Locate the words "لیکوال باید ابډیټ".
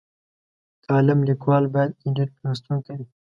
1.29-2.31